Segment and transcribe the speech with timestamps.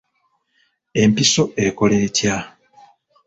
[1.01, 2.35] Empiso ekola etya?